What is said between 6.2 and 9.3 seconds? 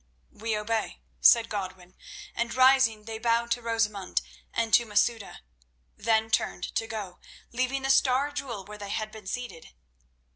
turned to go, leaving the star jewel where they had been